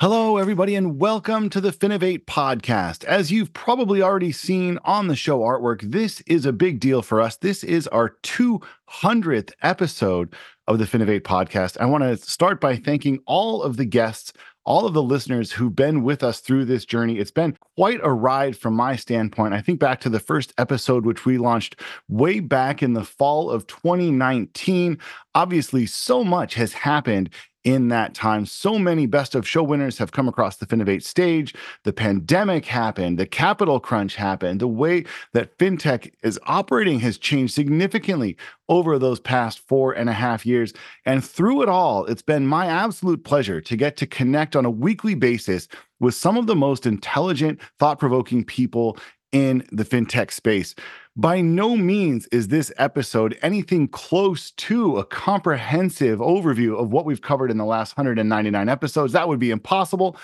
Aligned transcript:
Hello, 0.00 0.36
everybody, 0.36 0.76
and 0.76 1.00
welcome 1.00 1.50
to 1.50 1.60
the 1.60 1.72
Finovate 1.72 2.24
podcast. 2.24 3.02
As 3.02 3.32
you've 3.32 3.52
probably 3.52 4.00
already 4.00 4.30
seen 4.30 4.78
on 4.84 5.08
the 5.08 5.16
show 5.16 5.40
artwork, 5.40 5.80
this 5.90 6.20
is 6.20 6.46
a 6.46 6.52
big 6.52 6.78
deal 6.78 7.02
for 7.02 7.20
us. 7.20 7.36
This 7.38 7.64
is 7.64 7.88
our 7.88 8.10
200th 8.22 9.50
episode 9.60 10.36
of 10.68 10.78
the 10.78 10.84
Finovate 10.84 11.22
podcast. 11.22 11.78
I 11.80 11.86
want 11.86 12.04
to 12.04 12.16
start 12.16 12.60
by 12.60 12.76
thanking 12.76 13.18
all 13.26 13.60
of 13.60 13.76
the 13.76 13.84
guests, 13.84 14.32
all 14.64 14.86
of 14.86 14.94
the 14.94 15.02
listeners 15.02 15.50
who've 15.50 15.74
been 15.74 16.04
with 16.04 16.22
us 16.22 16.38
through 16.38 16.66
this 16.66 16.84
journey. 16.84 17.18
It's 17.18 17.32
been 17.32 17.56
quite 17.76 17.98
a 18.04 18.12
ride 18.12 18.56
from 18.56 18.74
my 18.74 18.94
standpoint. 18.94 19.52
I 19.52 19.60
think 19.60 19.80
back 19.80 20.00
to 20.02 20.08
the 20.08 20.20
first 20.20 20.54
episode, 20.58 21.06
which 21.06 21.26
we 21.26 21.38
launched 21.38 21.80
way 22.06 22.38
back 22.38 22.84
in 22.84 22.92
the 22.92 23.02
fall 23.02 23.50
of 23.50 23.66
2019. 23.66 24.96
Obviously, 25.34 25.86
so 25.86 26.22
much 26.22 26.54
has 26.54 26.72
happened 26.72 27.30
in 27.68 27.88
that 27.88 28.14
time. 28.14 28.46
So 28.46 28.78
many 28.78 29.04
best 29.04 29.34
of 29.34 29.46
show 29.46 29.62
winners 29.62 29.98
have 29.98 30.12
come 30.12 30.26
across 30.26 30.56
the 30.56 30.64
Finovate 30.64 31.02
stage. 31.02 31.54
The 31.84 31.92
pandemic 31.92 32.64
happened, 32.64 33.18
the 33.18 33.26
capital 33.26 33.78
crunch 33.78 34.16
happened. 34.16 34.60
The 34.60 34.66
way 34.66 35.04
that 35.34 35.58
fintech 35.58 36.10
is 36.22 36.40
operating 36.46 36.98
has 37.00 37.18
changed 37.18 37.52
significantly 37.52 38.38
over 38.70 38.98
those 38.98 39.20
past 39.20 39.58
four 39.58 39.92
and 39.92 40.08
a 40.08 40.14
half 40.14 40.46
years. 40.46 40.72
And 41.04 41.22
through 41.22 41.60
it 41.62 41.68
all, 41.68 42.06
it's 42.06 42.22
been 42.22 42.46
my 42.46 42.66
absolute 42.66 43.22
pleasure 43.22 43.60
to 43.60 43.76
get 43.76 43.98
to 43.98 44.06
connect 44.06 44.56
on 44.56 44.64
a 44.64 44.70
weekly 44.70 45.14
basis 45.14 45.68
with 46.00 46.14
some 46.14 46.38
of 46.38 46.46
the 46.46 46.56
most 46.56 46.86
intelligent, 46.86 47.60
thought 47.78 47.98
provoking 47.98 48.44
people 48.44 48.96
in 49.32 49.66
the 49.72 49.84
fintech 49.84 50.30
space. 50.30 50.74
By 51.16 51.40
no 51.40 51.76
means 51.76 52.26
is 52.28 52.48
this 52.48 52.72
episode 52.78 53.36
anything 53.42 53.88
close 53.88 54.52
to 54.52 54.98
a 54.98 55.04
comprehensive 55.04 56.20
overview 56.20 56.78
of 56.78 56.92
what 56.92 57.04
we've 57.04 57.20
covered 57.20 57.50
in 57.50 57.58
the 57.58 57.64
last 57.64 57.96
199 57.96 58.68
episodes. 58.68 59.12
That 59.12 59.28
would 59.28 59.40
be 59.40 59.50
impossible. 59.50 60.16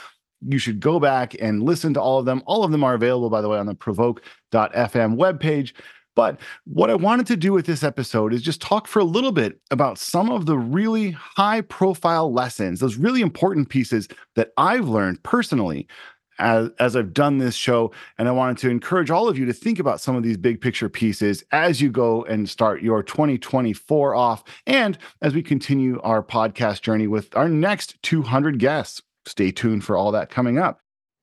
You 0.47 0.59
should 0.59 0.81
go 0.81 1.01
back 1.01 1.35
and 1.41 1.63
listen 1.63 1.95
to 1.95 2.01
all 2.01 2.19
of 2.19 2.27
them. 2.27 2.43
All 2.47 2.65
of 2.65 2.71
them 2.71 2.85
are 2.85 2.95
available, 2.95 3.31
by 3.31 3.41
the 3.41 3.49
way, 3.49 3.59
on 3.59 3.67
the 3.67 3.75
provoke.fm 3.75 5.17
webpage. 5.17 5.73
But 6.17 6.41
what 6.65 6.91
I 6.91 6.95
wanted 6.95 7.27
to 7.27 7.37
do 7.37 7.53
with 7.53 7.67
this 7.67 7.83
episode 7.83 8.33
is 8.33 8.43
just 8.43 8.63
talk 8.63 8.87
for 8.87 9.01
a 9.01 9.05
little 9.05 9.33
bit 9.33 9.59
about 9.71 9.99
some 9.99 10.31
of 10.31 10.47
the 10.47 10.57
really 10.57 11.11
high 11.11 11.61
profile 11.63 12.33
lessons, 12.33 12.79
those 12.79 12.97
really 12.97 13.21
important 13.21 13.69
pieces 13.69 14.07
that 14.37 14.53
I've 14.57 14.89
learned 14.89 15.23
personally 15.25 15.89
as, 16.39 16.71
as 16.79 16.97
I've 16.97 17.13
done 17.13 17.39
this 17.39 17.55
show. 17.55 17.93
And 18.19 18.29
I 18.29 18.33
wanted 18.33 18.59
to 18.59 18.71
encourage 18.71 19.11
all 19.11 19.29
of 19.29 19.39
you 19.39 19.47
to 19.47 19.53
think 19.53 19.79
about 19.79 20.01
some 20.01 20.17
of 20.17 20.23
these 20.23 20.37
big 20.37 20.61
picture 20.61 20.89
pieces 20.89 21.45
as 21.53 21.81
you 21.81 21.91
go 21.91 22.25
and 22.25 22.49
start 22.49 22.83
your 22.83 23.03
2024 23.03 24.15
off. 24.15 24.45
And 24.67 24.99
as 25.23 25.35
we 25.35 25.43
continue 25.43 26.01
our 26.03 26.23
podcast 26.23 26.83
journey 26.83 27.07
with 27.07 27.35
our 27.37 27.49
next 27.49 28.03
200 28.03 28.59
guests. 28.59 29.03
Stay 29.27 29.51
tuned 29.51 29.85
for 29.85 29.97
all 29.97 30.13
that 30.13 30.29
coming 30.29 30.59
up. 30.59 30.81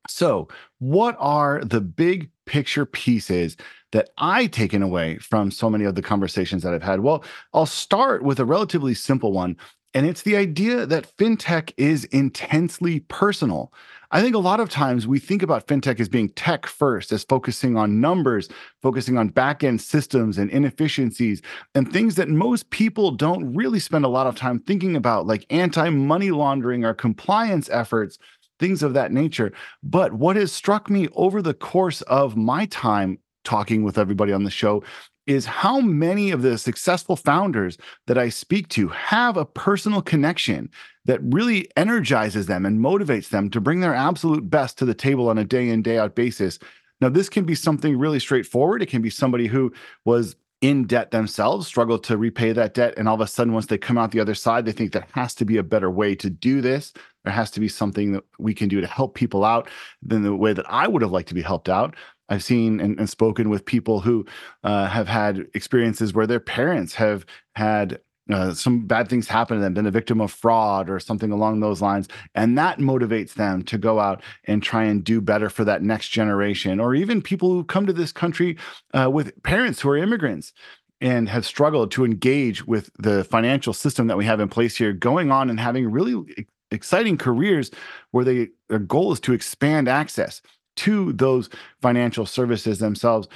So, 0.08 0.48
what 0.80 1.16
are 1.20 1.64
the 1.64 1.82
big 1.82 2.30
picture 2.46 2.86
pieces 2.86 3.56
that 3.92 4.10
I 4.18 4.48
taken 4.48 4.82
away 4.82 5.18
from 5.18 5.52
so 5.52 5.70
many 5.70 5.86
of 5.86 5.96
the 5.96 6.02
conversations 6.02 6.64
that 6.64 6.74
I've 6.74 6.82
had? 6.82 7.02
Well, 7.02 7.24
I'll 7.54 7.68
start 7.68 8.24
with 8.24 8.40
a 8.40 8.46
relatively 8.46 8.94
simple 8.94 9.32
one, 9.32 9.58
and 9.94 10.06
it's 10.06 10.22
the 10.22 10.36
idea 10.36 10.86
that 10.86 11.16
fintech 11.18 11.74
is 11.78 12.06
intensely 12.06 13.02
personal. 13.02 13.74
I 14.12 14.22
think 14.22 14.36
a 14.36 14.40
lot 14.40 14.60
of 14.60 14.70
times 14.70 15.08
we 15.08 15.20
think 15.20 15.42
about 15.42 15.68
fintech 15.68 16.00
as 16.00 16.10
being 16.10 16.30
tech 16.30 16.66
first, 16.66 17.12
as 17.12 17.24
focusing 17.24 17.78
on 17.78 18.02
numbers, 18.02 18.50
focusing 18.82 19.18
on 19.18 19.30
back 19.30 19.64
end 19.64 19.82
systems 19.82 20.38
and 20.38 20.50
inefficiencies, 20.50 21.42
and 21.76 21.92
things 21.92 22.16
that 22.16 22.28
most 22.28 22.70
people 22.72 23.12
don't 23.12 23.54
really 23.54 23.80
spend 23.80 24.04
a 24.04 24.10
lot 24.10 24.28
of 24.28 24.36
time 24.36 24.60
thinking 24.60 24.96
about, 24.96 25.28
like 25.28 25.46
anti 25.50 25.90
money 25.90 26.32
laundering 26.32 26.84
or 26.84 26.94
compliance 26.94 27.70
efforts, 27.70 28.18
things 28.60 28.84
of 28.84 28.94
that 28.94 29.12
nature. 29.12 29.52
But 29.82 30.14
what 30.14 30.36
has 30.36 30.52
struck 30.52 30.90
me 30.90 31.08
over 31.14 31.42
the 31.42 31.54
course 31.54 32.02
of 32.04 32.36
my 32.36 32.66
time 32.66 33.18
talking 33.44 33.84
with 33.84 33.98
everybody 33.98 34.32
on 34.32 34.44
the 34.44 34.52
show 34.52 34.84
is 35.28 35.46
how 35.46 35.80
many 35.80 36.32
of 36.32 36.42
the 36.42 36.58
successful 36.58 37.16
founders 37.16 37.78
that 38.08 38.18
I 38.18 38.30
speak 38.30 38.68
to 38.70 38.88
have 38.90 39.38
a 39.38 39.46
personal 39.46 40.02
connection 40.02 40.70
that 41.06 41.20
really 41.22 41.70
energizes 41.78 42.48
them 42.48 42.66
and 42.66 42.80
motivates 42.80 43.30
them 43.30 43.50
to 43.52 43.62
bring 43.62 43.82
their 43.82 43.96
absolute 43.96 44.50
best 44.50 44.78
to 44.80 44.86
the 44.86 44.94
table 44.94 45.30
on 45.30 45.38
a 45.38 45.44
day 45.44 45.70
in, 45.70 45.82
day 45.82 45.98
out 45.98 46.16
basis. 46.16 46.60
Now, 47.00 47.10
this 47.10 47.30
can 47.30 47.46
be 47.46 47.56
something 47.56 47.98
really 47.98 48.20
straightforward. 48.20 48.82
It 48.82 48.90
can 48.90 49.02
be 49.02 49.10
somebody 49.10 49.48
who 49.48 49.74
was 50.06 50.36
in 50.62 50.86
debt 50.86 51.10
themselves, 51.10 51.66
struggle 51.66 51.98
to 51.98 52.18
repay 52.18 52.52
that 52.54 52.76
debt. 52.76 52.94
And 52.96 53.10
all 53.10 53.16
of 53.16 53.22
a 53.22 53.28
sudden, 53.28 53.54
once 53.54 53.66
they 53.66 53.80
come 53.80 53.98
out 53.98 54.12
the 54.12 54.20
other 54.20 54.36
side, 54.36 54.66
they 54.66 54.72
think 54.72 54.92
there 54.92 55.08
has 55.14 55.34
to 55.36 55.46
be 55.46 55.58
a 55.58 55.64
better 55.64 55.90
way 55.90 56.14
to 56.16 56.30
do 56.30 56.62
this. 56.62 56.94
There 57.24 57.34
has 57.34 57.50
to 57.52 57.60
be 57.60 57.68
something 57.68 58.14
that 58.14 58.24
we 58.38 58.54
can 58.54 58.70
do 58.70 58.80
to 58.80 58.88
help 58.88 59.16
people 59.16 59.44
out 59.44 59.68
than 60.04 60.22
the 60.22 60.36
way 60.36 60.54
that 60.54 60.70
I 60.70 60.88
would 60.88 61.02
have 61.02 61.12
liked 61.12 61.30
to 61.30 61.36
be 61.36 61.42
helped 61.42 61.68
out. 61.68 61.96
I've 62.32 62.44
seen 62.44 62.80
and, 62.80 62.98
and 62.98 63.10
spoken 63.10 63.50
with 63.50 63.66
people 63.66 64.00
who 64.00 64.26
uh, 64.64 64.88
have 64.88 65.08
had 65.08 65.48
experiences 65.54 66.14
where 66.14 66.26
their 66.26 66.40
parents 66.40 66.96
have 66.96 67.26
had 67.56 68.00
uh, 68.32 68.54
some 68.54 68.86
bad 68.86 69.10
things 69.10 69.28
happen 69.28 69.58
to 69.58 69.62
them, 69.62 69.74
been 69.74 69.86
a 69.86 69.92
victim 69.92 70.22
of 70.22 70.32
fraud 70.32 70.90
or 70.90 71.00
something 71.00 71.32
along 71.32 71.60
those 71.60 71.82
lines. 71.82 72.08
And 72.34 72.58
that 72.58 72.80
motivates 72.80 73.34
them 73.34 73.64
to 73.64 73.78
go 73.78 74.00
out 74.00 74.22
and 74.46 74.64
try 74.64 74.86
and 74.86 75.04
do 75.04 75.20
better 75.20 75.50
for 75.50 75.66
that 75.66 75.82
next 75.82 76.10
generation, 76.10 76.80
or 76.80 76.96
even 76.96 77.22
people 77.22 77.50
who 77.50 77.66
come 77.66 77.86
to 77.86 77.94
this 77.94 78.14
country 78.14 78.58
uh, 78.94 79.10
with 79.12 79.42
parents 79.44 79.82
who 79.82 79.90
are 79.90 79.98
immigrants 79.98 80.54
and 81.02 81.28
have 81.28 81.46
struggled 81.46 81.92
to 81.92 82.06
engage 82.06 82.66
with 82.66 82.92
the 82.98 83.26
financial 83.26 83.74
system 83.74 84.08
that 84.08 84.18
we 84.18 84.26
have 84.26 84.40
in 84.40 84.48
place 84.48 84.78
here, 84.78 84.94
going 84.94 85.32
on 85.32 85.50
and 85.50 85.60
having 85.60 85.92
really 85.92 86.46
exciting 86.70 87.18
careers 87.18 87.70
where 88.12 88.24
they 88.24 88.48
their 88.70 88.80
goal 88.80 89.12
is 89.12 89.20
to 89.20 89.34
expand 89.34 89.90
access 89.90 90.42
to 90.82 91.14
those 91.14 91.50
financial 91.82 92.26
services 92.26 92.80
themselves. 92.80 93.28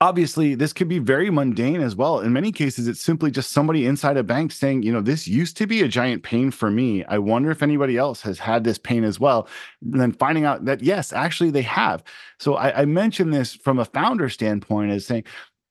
Obviously 0.00 0.54
this 0.54 0.74
could 0.74 0.88
be 0.88 0.98
very 0.98 1.30
mundane 1.30 1.80
as 1.80 1.96
well. 1.96 2.20
In 2.20 2.32
many 2.32 2.52
cases 2.52 2.86
it's 2.86 3.00
simply 3.00 3.30
just 3.30 3.50
somebody 3.50 3.86
inside 3.86 4.18
a 4.18 4.22
bank 4.22 4.52
saying 4.52 4.82
you 4.82 4.92
know 4.92 5.00
this 5.00 5.26
used 5.26 5.56
to 5.56 5.66
be 5.66 5.80
a 5.80 5.88
giant 5.88 6.22
pain 6.22 6.50
for 6.50 6.70
me. 6.70 7.02
I 7.04 7.18
wonder 7.18 7.50
if 7.50 7.62
anybody 7.62 7.96
else 7.96 8.20
has 8.22 8.38
had 8.38 8.62
this 8.62 8.78
pain 8.78 9.04
as 9.04 9.18
well. 9.18 9.48
And 9.82 10.00
then 10.00 10.12
finding 10.12 10.44
out 10.44 10.66
that 10.66 10.82
yes 10.82 11.12
actually 11.12 11.50
they 11.50 11.62
have. 11.62 12.04
So 12.38 12.56
i, 12.56 12.82
I 12.82 12.84
mentioned 12.84 13.32
this 13.32 13.54
from 13.54 13.78
a 13.78 13.86
founder 13.86 14.28
standpoint 14.28 14.92
as 14.92 15.06
saying 15.06 15.24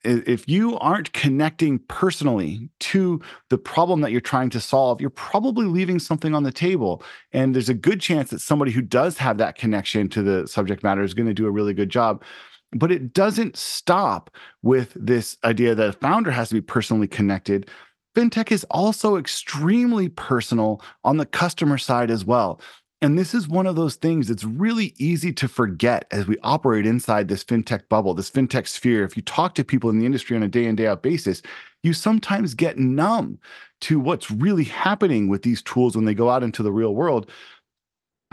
if 0.05 0.47
you 0.47 0.77
aren't 0.79 1.11
connecting 1.13 1.79
personally 1.79 2.69
to 2.79 3.21
the 3.49 3.57
problem 3.57 4.01
that 4.01 4.11
you're 4.11 4.21
trying 4.21 4.49
to 4.51 4.61
solve, 4.61 5.01
you're 5.01 5.09
probably 5.09 5.65
leaving 5.65 5.99
something 5.99 6.33
on 6.33 6.43
the 6.43 6.51
table. 6.51 7.03
And 7.33 7.53
there's 7.53 7.69
a 7.69 7.73
good 7.73 7.99
chance 7.99 8.29
that 8.29 8.41
somebody 8.41 8.71
who 8.71 8.81
does 8.81 9.17
have 9.17 9.37
that 9.39 9.57
connection 9.57 10.09
to 10.09 10.21
the 10.21 10.47
subject 10.47 10.83
matter 10.83 11.03
is 11.03 11.13
going 11.13 11.27
to 11.27 11.33
do 11.33 11.47
a 11.47 11.51
really 11.51 11.73
good 11.73 11.89
job. 11.89 12.23
But 12.71 12.91
it 12.91 13.13
doesn't 13.13 13.57
stop 13.57 14.29
with 14.61 14.93
this 14.95 15.37
idea 15.43 15.75
that 15.75 15.89
a 15.89 15.93
founder 15.93 16.31
has 16.31 16.49
to 16.49 16.55
be 16.55 16.61
personally 16.61 17.07
connected. 17.07 17.69
FinTech 18.15 18.51
is 18.51 18.65
also 18.71 19.17
extremely 19.17 20.09
personal 20.09 20.81
on 21.03 21.17
the 21.17 21.25
customer 21.25 21.77
side 21.77 22.09
as 22.09 22.25
well. 22.25 22.61
And 23.05 23.19
this 23.19 23.35
is 23.35 23.47
one 23.47 23.67
of 23.67 23.75
those 23.75 23.93
things 23.93 24.29
that's 24.29 24.43
really 24.43 24.95
easy 24.97 25.31
to 25.33 25.47
forget 25.47 26.07
as 26.09 26.25
we 26.25 26.39
operate 26.41 26.87
inside 26.87 27.27
this 27.27 27.43
fintech 27.43 27.87
bubble, 27.87 28.15
this 28.15 28.31
fintech 28.31 28.67
sphere. 28.67 29.03
If 29.03 29.15
you 29.15 29.21
talk 29.21 29.53
to 29.53 29.63
people 29.63 29.91
in 29.91 29.99
the 29.99 30.07
industry 30.07 30.35
on 30.35 30.41
a 30.41 30.47
day 30.47 30.65
in, 30.65 30.75
day 30.75 30.87
out 30.87 31.03
basis, 31.03 31.43
you 31.83 31.93
sometimes 31.93 32.55
get 32.55 32.79
numb 32.79 33.37
to 33.81 33.99
what's 33.99 34.31
really 34.31 34.63
happening 34.63 35.27
with 35.27 35.43
these 35.43 35.61
tools 35.61 35.95
when 35.95 36.05
they 36.05 36.15
go 36.15 36.31
out 36.31 36.41
into 36.41 36.63
the 36.63 36.71
real 36.71 36.95
world 36.95 37.29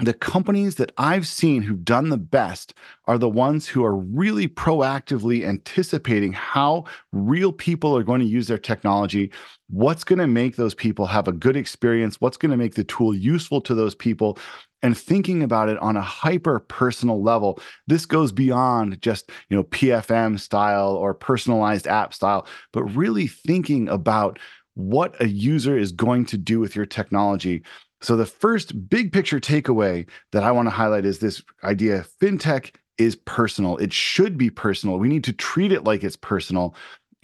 the 0.02 0.12
companies 0.12 0.74
that 0.76 0.90
I've 0.98 1.28
seen 1.28 1.62
who've 1.62 1.84
done 1.84 2.08
the 2.08 2.16
best 2.16 2.74
are 3.04 3.18
the 3.18 3.28
ones 3.28 3.68
who 3.68 3.84
are 3.84 3.96
really 3.96 4.48
proactively 4.48 5.44
anticipating 5.44 6.32
how 6.32 6.86
real 7.12 7.52
people 7.52 7.96
are 7.96 8.02
going 8.02 8.18
to 8.18 8.26
use 8.26 8.48
their 8.48 8.58
technology, 8.58 9.30
what's 9.70 10.02
going 10.02 10.18
to 10.18 10.26
make 10.26 10.56
those 10.56 10.74
people 10.74 11.06
have 11.06 11.28
a 11.28 11.32
good 11.32 11.56
experience, 11.56 12.20
what's 12.20 12.36
going 12.36 12.50
to 12.50 12.56
make 12.56 12.74
the 12.74 12.82
tool 12.82 13.14
useful 13.14 13.60
to 13.60 13.76
those 13.76 13.94
people, 13.94 14.38
and 14.82 14.98
thinking 14.98 15.44
about 15.44 15.68
it 15.68 15.78
on 15.78 15.96
a 15.96 16.02
hyper 16.02 16.58
personal 16.58 17.22
level. 17.22 17.60
This 17.86 18.04
goes 18.04 18.32
beyond 18.32 19.00
just, 19.00 19.30
you 19.50 19.56
know, 19.56 19.62
PFM 19.64 20.40
style 20.40 20.94
or 20.94 21.14
personalized 21.14 21.86
app 21.86 22.12
style, 22.12 22.48
but 22.72 22.82
really 22.84 23.28
thinking 23.28 23.88
about 23.88 24.40
what 24.74 25.14
a 25.20 25.28
user 25.28 25.78
is 25.78 25.92
going 25.92 26.24
to 26.26 26.36
do 26.36 26.58
with 26.58 26.74
your 26.74 26.86
technology 26.86 27.62
so, 28.02 28.16
the 28.16 28.26
first 28.26 28.88
big 28.90 29.12
picture 29.12 29.38
takeaway 29.38 30.06
that 30.32 30.42
I 30.42 30.50
want 30.50 30.66
to 30.66 30.70
highlight 30.70 31.04
is 31.04 31.20
this 31.20 31.42
idea 31.62 32.04
fintech 32.20 32.74
is 32.98 33.16
personal. 33.16 33.76
It 33.78 33.92
should 33.92 34.36
be 34.36 34.50
personal. 34.50 34.98
We 34.98 35.08
need 35.08 35.24
to 35.24 35.32
treat 35.32 35.72
it 35.72 35.84
like 35.84 36.04
it's 36.04 36.16
personal. 36.16 36.74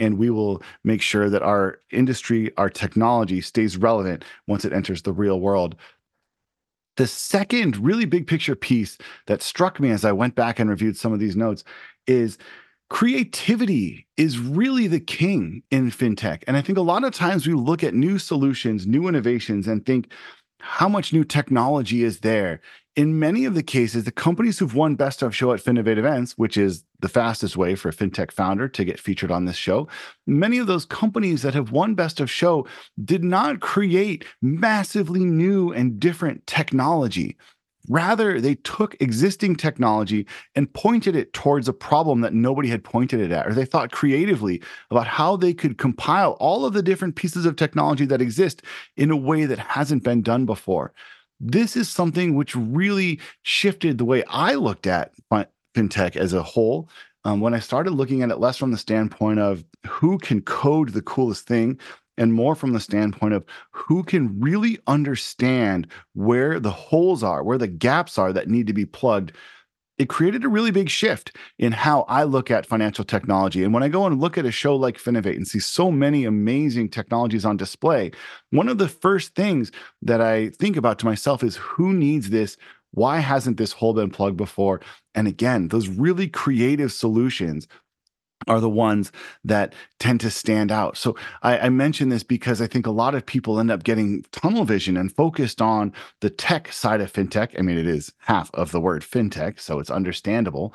and 0.00 0.16
we 0.16 0.30
will 0.30 0.62
make 0.84 1.02
sure 1.02 1.28
that 1.28 1.42
our 1.42 1.80
industry, 1.90 2.52
our 2.56 2.70
technology 2.70 3.40
stays 3.40 3.76
relevant 3.76 4.24
once 4.46 4.64
it 4.64 4.72
enters 4.72 5.02
the 5.02 5.12
real 5.12 5.40
world. 5.40 5.74
The 6.96 7.08
second 7.08 7.76
really 7.76 8.04
big 8.04 8.28
picture 8.28 8.54
piece 8.54 8.96
that 9.26 9.42
struck 9.42 9.80
me 9.80 9.90
as 9.90 10.04
I 10.04 10.12
went 10.12 10.36
back 10.36 10.60
and 10.60 10.70
reviewed 10.70 10.96
some 10.96 11.12
of 11.12 11.18
these 11.18 11.34
notes 11.34 11.64
is 12.06 12.38
creativity 12.90 14.06
is 14.16 14.38
really 14.38 14.86
the 14.86 15.00
king 15.00 15.64
in 15.72 15.90
fintech. 15.90 16.44
And 16.46 16.56
I 16.56 16.62
think 16.62 16.78
a 16.78 16.82
lot 16.82 17.02
of 17.02 17.12
times 17.12 17.46
we 17.46 17.54
look 17.54 17.82
at 17.82 17.94
new 17.94 18.18
solutions, 18.18 18.86
new 18.86 19.08
innovations, 19.08 19.66
and 19.66 19.84
think, 19.84 20.12
how 20.60 20.88
much 20.88 21.12
new 21.12 21.24
technology 21.24 22.02
is 22.02 22.20
there? 22.20 22.60
In 22.96 23.18
many 23.18 23.44
of 23.44 23.54
the 23.54 23.62
cases, 23.62 24.04
the 24.04 24.10
companies 24.10 24.58
who've 24.58 24.74
won 24.74 24.96
Best 24.96 25.22
of 25.22 25.34
Show 25.34 25.52
at 25.52 25.60
Finovate 25.60 25.98
events, 25.98 26.32
which 26.36 26.56
is 26.56 26.84
the 26.98 27.08
fastest 27.08 27.56
way 27.56 27.76
for 27.76 27.88
a 27.88 27.92
fintech 27.92 28.32
founder 28.32 28.68
to 28.68 28.84
get 28.84 28.98
featured 28.98 29.30
on 29.30 29.44
this 29.44 29.56
show, 29.56 29.86
many 30.26 30.58
of 30.58 30.66
those 30.66 30.84
companies 30.84 31.42
that 31.42 31.54
have 31.54 31.70
won 31.70 31.94
Best 31.94 32.18
of 32.18 32.28
Show 32.28 32.66
did 33.04 33.22
not 33.22 33.60
create 33.60 34.24
massively 34.42 35.24
new 35.24 35.72
and 35.72 36.00
different 36.00 36.44
technology. 36.48 37.36
Rather, 37.88 38.40
they 38.40 38.54
took 38.56 38.96
existing 39.00 39.56
technology 39.56 40.26
and 40.54 40.72
pointed 40.74 41.16
it 41.16 41.32
towards 41.32 41.68
a 41.68 41.72
problem 41.72 42.20
that 42.20 42.34
nobody 42.34 42.68
had 42.68 42.84
pointed 42.84 43.20
it 43.20 43.32
at, 43.32 43.46
or 43.46 43.54
they 43.54 43.64
thought 43.64 43.92
creatively 43.92 44.62
about 44.90 45.06
how 45.06 45.36
they 45.36 45.54
could 45.54 45.78
compile 45.78 46.32
all 46.32 46.64
of 46.64 46.74
the 46.74 46.82
different 46.82 47.16
pieces 47.16 47.46
of 47.46 47.56
technology 47.56 48.04
that 48.04 48.20
exist 48.20 48.62
in 48.96 49.10
a 49.10 49.16
way 49.16 49.46
that 49.46 49.58
hasn't 49.58 50.04
been 50.04 50.22
done 50.22 50.44
before. 50.44 50.92
This 51.40 51.76
is 51.76 51.88
something 51.88 52.34
which 52.34 52.54
really 52.56 53.20
shifted 53.42 53.98
the 53.98 54.04
way 54.04 54.24
I 54.28 54.54
looked 54.54 54.86
at 54.86 55.12
fintech 55.74 56.16
as 56.16 56.32
a 56.32 56.42
whole. 56.42 56.88
Um, 57.24 57.40
when 57.40 57.54
I 57.54 57.58
started 57.58 57.92
looking 57.92 58.22
at 58.22 58.30
it 58.30 58.38
less 58.38 58.56
from 58.56 58.70
the 58.70 58.78
standpoint 58.78 59.38
of 59.38 59.64
who 59.86 60.18
can 60.18 60.40
code 60.40 60.90
the 60.90 61.02
coolest 61.02 61.46
thing 61.46 61.78
and 62.18 62.34
more 62.34 62.54
from 62.54 62.72
the 62.72 62.80
standpoint 62.80 63.32
of 63.32 63.44
who 63.70 64.02
can 64.02 64.38
really 64.38 64.78
understand 64.86 65.86
where 66.14 66.60
the 66.60 66.70
holes 66.70 67.22
are, 67.22 67.42
where 67.42 67.56
the 67.56 67.68
gaps 67.68 68.18
are 68.18 68.32
that 68.32 68.48
need 68.48 68.66
to 68.66 68.74
be 68.74 68.84
plugged. 68.84 69.32
It 69.96 70.08
created 70.08 70.44
a 70.44 70.48
really 70.48 70.70
big 70.70 70.88
shift 70.88 71.34
in 71.58 71.72
how 71.72 72.02
I 72.02 72.24
look 72.24 72.50
at 72.50 72.66
financial 72.66 73.04
technology. 73.04 73.64
And 73.64 73.72
when 73.72 73.82
I 73.82 73.88
go 73.88 74.04
and 74.06 74.20
look 74.20 74.38
at 74.38 74.46
a 74.46 74.52
show 74.52 74.76
like 74.76 74.96
Finovate 74.96 75.36
and 75.36 75.48
see 75.48 75.58
so 75.58 75.90
many 75.90 76.24
amazing 76.24 76.90
technologies 76.90 77.44
on 77.44 77.56
display, 77.56 78.12
one 78.50 78.68
of 78.68 78.78
the 78.78 78.88
first 78.88 79.34
things 79.34 79.72
that 80.02 80.20
I 80.20 80.50
think 80.50 80.76
about 80.76 80.98
to 81.00 81.06
myself 81.06 81.42
is 81.42 81.56
who 81.56 81.92
needs 81.92 82.30
this? 82.30 82.56
Why 82.92 83.18
hasn't 83.18 83.56
this 83.56 83.72
hole 83.72 83.92
been 83.92 84.10
plugged 84.10 84.36
before? 84.36 84.80
And 85.14 85.26
again, 85.26 85.68
those 85.68 85.88
really 85.88 86.28
creative 86.28 86.92
solutions 86.92 87.66
are 88.46 88.60
the 88.60 88.68
ones 88.68 89.10
that 89.44 89.74
tend 89.98 90.20
to 90.20 90.30
stand 90.30 90.70
out. 90.70 90.96
So 90.96 91.16
I, 91.42 91.58
I 91.58 91.68
mention 91.68 92.08
this 92.08 92.22
because 92.22 92.60
I 92.60 92.66
think 92.66 92.86
a 92.86 92.92
lot 92.92 93.14
of 93.14 93.26
people 93.26 93.58
end 93.58 93.70
up 93.70 93.82
getting 93.82 94.24
tunnel 94.30 94.64
vision 94.64 94.96
and 94.96 95.14
focused 95.14 95.60
on 95.60 95.92
the 96.20 96.30
tech 96.30 96.72
side 96.72 97.00
of 97.00 97.12
fintech. 97.12 97.58
I 97.58 97.62
mean, 97.62 97.78
it 97.78 97.88
is 97.88 98.12
half 98.18 98.50
of 98.54 98.70
the 98.70 98.80
word 98.80 99.02
fintech, 99.02 99.60
so 99.60 99.80
it's 99.80 99.90
understandable. 99.90 100.74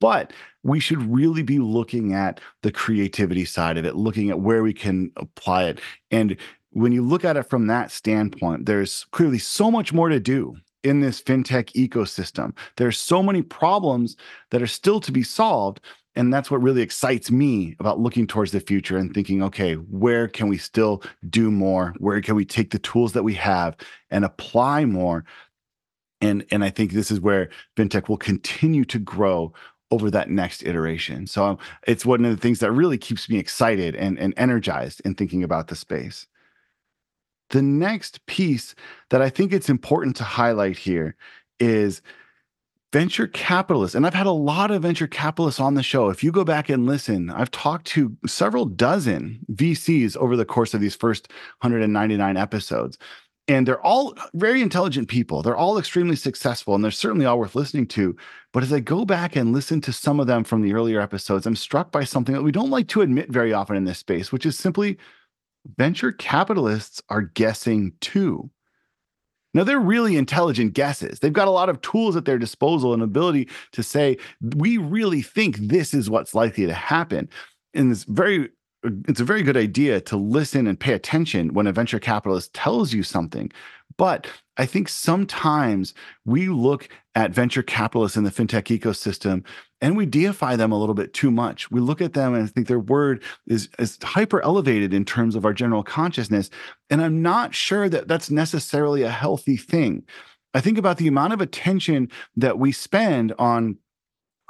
But 0.00 0.32
we 0.64 0.80
should 0.80 1.02
really 1.10 1.42
be 1.42 1.58
looking 1.58 2.12
at 2.12 2.40
the 2.62 2.72
creativity 2.72 3.44
side 3.44 3.78
of 3.78 3.84
it, 3.84 3.94
looking 3.94 4.30
at 4.30 4.40
where 4.40 4.62
we 4.62 4.72
can 4.72 5.12
apply 5.16 5.64
it. 5.64 5.80
And 6.10 6.36
when 6.70 6.92
you 6.92 7.02
look 7.02 7.24
at 7.24 7.36
it 7.36 7.48
from 7.48 7.68
that 7.68 7.92
standpoint, 7.92 8.66
there's 8.66 9.04
clearly 9.12 9.38
so 9.38 9.70
much 9.70 9.92
more 9.92 10.08
to 10.08 10.18
do 10.18 10.56
in 10.84 11.00
this 11.00 11.20
fintech 11.20 11.72
ecosystem. 11.72 12.56
There's 12.76 12.98
so 12.98 13.22
many 13.22 13.42
problems 13.42 14.16
that 14.50 14.62
are 14.62 14.66
still 14.68 15.00
to 15.00 15.10
be 15.10 15.22
solved 15.22 15.80
and 16.16 16.32
that's 16.32 16.50
what 16.50 16.62
really 16.62 16.82
excites 16.82 17.30
me 17.30 17.74
about 17.80 17.98
looking 17.98 18.26
towards 18.26 18.52
the 18.52 18.60
future 18.60 18.96
and 18.96 19.12
thinking 19.12 19.42
okay 19.42 19.74
where 19.74 20.28
can 20.28 20.48
we 20.48 20.58
still 20.58 21.02
do 21.28 21.50
more? 21.50 21.94
Where 21.98 22.20
can 22.20 22.36
we 22.36 22.44
take 22.44 22.70
the 22.70 22.78
tools 22.78 23.12
that 23.14 23.24
we 23.24 23.34
have 23.34 23.76
and 24.10 24.24
apply 24.24 24.84
more? 24.84 25.24
And 26.20 26.44
and 26.50 26.64
i 26.64 26.70
think 26.70 26.92
this 26.92 27.10
is 27.10 27.20
where 27.20 27.48
fintech 27.76 28.08
will 28.08 28.16
continue 28.16 28.84
to 28.86 28.98
grow 28.98 29.52
over 29.90 30.10
that 30.10 30.30
next 30.30 30.64
iteration. 30.64 31.26
So 31.26 31.58
it's 31.86 32.06
one 32.06 32.24
of 32.24 32.30
the 32.30 32.40
things 32.40 32.60
that 32.60 32.72
really 32.72 32.98
keeps 32.98 33.28
me 33.28 33.38
excited 33.38 33.94
and, 33.94 34.18
and 34.18 34.34
energized 34.36 35.02
in 35.04 35.14
thinking 35.14 35.44
about 35.44 35.68
the 35.68 35.76
space 35.76 36.26
the 37.54 37.62
next 37.62 38.24
piece 38.26 38.74
that 39.10 39.22
i 39.22 39.30
think 39.30 39.52
it's 39.52 39.70
important 39.70 40.14
to 40.16 40.24
highlight 40.24 40.76
here 40.76 41.16
is 41.60 42.02
venture 42.94 43.26
capitalists, 43.26 43.96
and 43.96 44.06
I've 44.06 44.14
had 44.14 44.28
a 44.28 44.30
lot 44.30 44.70
of 44.70 44.82
venture 44.82 45.08
capitalists 45.08 45.58
on 45.58 45.74
the 45.74 45.82
show. 45.82 46.10
If 46.10 46.22
you 46.22 46.30
go 46.30 46.44
back 46.44 46.68
and 46.68 46.86
listen, 46.86 47.28
I've 47.28 47.50
talked 47.50 47.86
to 47.88 48.16
several 48.24 48.66
dozen 48.66 49.40
VCs 49.50 50.16
over 50.16 50.36
the 50.36 50.44
course 50.44 50.74
of 50.74 50.80
these 50.80 50.94
first 50.94 51.28
199 51.62 52.36
episodes. 52.36 52.96
And 53.48 53.66
they're 53.66 53.84
all 53.84 54.14
very 54.34 54.62
intelligent 54.62 55.08
people. 55.08 55.42
They're 55.42 55.56
all 55.56 55.76
extremely 55.76 56.14
successful, 56.14 56.76
and 56.76 56.84
they're 56.84 56.92
certainly 56.92 57.26
all 57.26 57.40
worth 57.40 57.56
listening 57.56 57.88
to. 57.88 58.16
But 58.52 58.62
as 58.62 58.72
I 58.72 58.78
go 58.78 59.04
back 59.04 59.34
and 59.34 59.52
listen 59.52 59.80
to 59.80 59.92
some 59.92 60.20
of 60.20 60.28
them 60.28 60.44
from 60.44 60.62
the 60.62 60.72
earlier 60.72 61.00
episodes, 61.00 61.46
I'm 61.46 61.56
struck 61.56 61.90
by 61.90 62.04
something 62.04 62.32
that 62.32 62.42
we 62.42 62.52
don't 62.52 62.70
like 62.70 62.86
to 62.88 63.02
admit 63.02 63.28
very 63.28 63.52
often 63.52 63.74
in 63.74 63.86
this 63.86 63.98
space, 63.98 64.30
which 64.30 64.46
is 64.46 64.56
simply 64.56 64.98
venture 65.76 66.12
capitalists 66.12 67.02
are 67.08 67.22
guessing 67.22 67.92
too. 68.00 68.50
Now, 69.54 69.62
they're 69.62 69.78
really 69.78 70.16
intelligent 70.16 70.74
guesses. 70.74 71.20
They've 71.20 71.32
got 71.32 71.46
a 71.46 71.52
lot 71.52 71.68
of 71.68 71.80
tools 71.80 72.16
at 72.16 72.24
their 72.24 72.38
disposal 72.38 72.92
and 72.92 73.02
ability 73.02 73.48
to 73.72 73.84
say, 73.84 74.18
we 74.56 74.78
really 74.78 75.22
think 75.22 75.56
this 75.58 75.94
is 75.94 76.10
what's 76.10 76.34
likely 76.34 76.66
to 76.66 76.74
happen. 76.74 77.28
And 77.72 77.92
it's 77.92 78.04
very 78.04 78.50
it's 79.08 79.20
a 79.20 79.24
very 79.24 79.42
good 79.42 79.56
idea 79.56 79.98
to 79.98 80.16
listen 80.16 80.66
and 80.66 80.78
pay 80.78 80.92
attention 80.92 81.54
when 81.54 81.66
a 81.66 81.72
venture 81.72 81.98
capitalist 81.98 82.52
tells 82.52 82.92
you 82.92 83.02
something. 83.02 83.50
But 83.96 84.26
I 84.56 84.66
think 84.66 84.88
sometimes 84.88 85.94
we 86.24 86.48
look 86.48 86.88
at 87.14 87.32
venture 87.32 87.62
capitalists 87.62 88.16
in 88.16 88.24
the 88.24 88.30
fintech 88.30 88.78
ecosystem 88.78 89.44
and 89.80 89.96
we 89.96 90.06
deify 90.06 90.56
them 90.56 90.72
a 90.72 90.78
little 90.78 90.94
bit 90.94 91.12
too 91.12 91.30
much. 91.30 91.70
We 91.70 91.80
look 91.80 92.00
at 92.00 92.14
them 92.14 92.34
and 92.34 92.50
think 92.50 92.68
their 92.68 92.78
word 92.78 93.22
is, 93.46 93.68
is 93.78 93.98
hyper 94.02 94.40
elevated 94.42 94.94
in 94.94 95.04
terms 95.04 95.34
of 95.34 95.44
our 95.44 95.52
general 95.52 95.82
consciousness. 95.82 96.50
And 96.88 97.02
I'm 97.02 97.20
not 97.20 97.54
sure 97.54 97.88
that 97.88 98.08
that's 98.08 98.30
necessarily 98.30 99.02
a 99.02 99.10
healthy 99.10 99.56
thing. 99.56 100.04
I 100.54 100.60
think 100.60 100.78
about 100.78 100.98
the 100.98 101.08
amount 101.08 101.32
of 101.32 101.40
attention 101.40 102.10
that 102.36 102.58
we 102.58 102.70
spend 102.70 103.32
on 103.38 103.76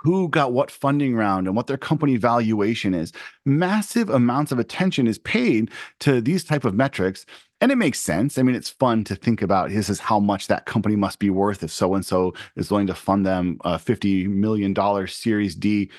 who 0.05 0.29
got 0.29 0.53
what 0.53 0.71
funding 0.71 1.17
round 1.17 1.47
and 1.47 1.57
what 1.57 1.67
their 1.67 1.79
company 1.79 2.17
valuation 2.17 2.93
is 2.93 3.11
massive 3.47 4.11
amounts 4.11 4.53
of 4.53 4.59
attention 4.59 5.07
is 5.07 5.19
paid 5.19 5.71
to 5.99 6.21
these 6.21 6.45
type 6.45 6.67
of 6.67 6.75
metrics 6.75 7.25
and 7.65 7.73
it 7.73 7.77
makes 7.77 7.99
sense. 7.99 8.37
I 8.37 8.43
mean 8.43 8.55
it's 8.55 8.69
fun 8.69 9.05
to 9.05 9.17
think 9.17 9.41
about 9.41 9.71
this 9.71 9.89
is 9.89 9.99
how 9.99 10.21
much 10.21 10.49
that 10.49 10.67
company 10.67 10.97
must 10.97 11.19
be 11.19 11.31
worth 11.31 11.63
if 11.63 11.71
so 11.71 11.95
and 11.95 12.05
so 12.05 12.35
is 12.57 12.71
willing 12.71 12.87
to 12.89 12.95
fund 12.95 13.25
them 13.25 13.57
a 13.65 13.79
50 13.79 14.29
million 14.29 14.75
dollar 14.75 15.07
series 15.07 15.55
d. 15.55 15.91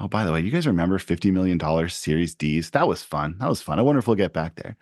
Oh 0.00 0.08
by 0.08 0.24
the 0.24 0.32
way 0.32 0.40
you 0.40 0.50
guys 0.50 0.66
remember 0.66 0.98
50 0.98 1.30
million 1.30 1.58
dollar 1.58 1.88
series 1.88 2.34
d's? 2.34 2.70
That 2.70 2.88
was 2.88 3.04
fun. 3.04 3.36
That 3.38 3.48
was 3.48 3.62
fun. 3.62 3.78
I 3.78 3.82
wonder 3.82 4.00
if 4.00 4.08
we'll 4.08 4.16
get 4.16 4.32
back 4.32 4.56
there. 4.56 4.76